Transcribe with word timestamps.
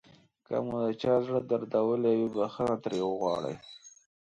که 0.45 0.55
مو 0.67 0.75
د 0.85 0.87
چا 1.01 1.13
زړه 1.25 1.39
دردولی 1.49 2.13
وي 2.17 2.27
بښنه 2.35 2.75
ترې 2.83 2.99
وغواړئ. 3.03 3.55